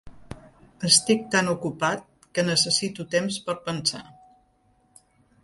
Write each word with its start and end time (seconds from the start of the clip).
Estic 0.87 1.27
tan 1.35 1.51
ocupat 1.51 2.07
que 2.39 2.47
necessito 2.49 3.07
temps 3.17 3.39
per 3.51 3.57
pensar. 3.69 4.03